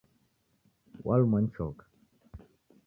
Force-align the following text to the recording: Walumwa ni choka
Walumwa 1.05 1.39
ni 1.41 1.49
choka 1.55 1.85